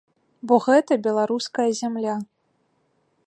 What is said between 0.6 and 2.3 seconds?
гэта беларуская зямля.